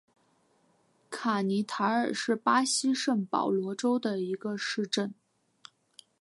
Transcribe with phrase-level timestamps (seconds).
[1.11, 5.13] 卡尼塔尔是巴西圣保罗州的一个市镇。